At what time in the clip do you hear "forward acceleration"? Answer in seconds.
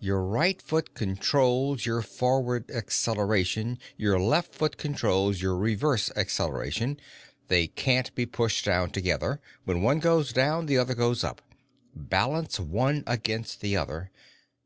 2.02-3.78